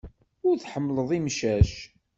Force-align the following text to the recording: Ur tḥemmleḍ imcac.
Ur 0.47 0.55
tḥemmleḍ 0.57 1.09
imcac. 1.17 1.71